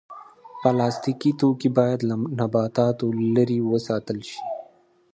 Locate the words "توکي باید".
1.39-1.99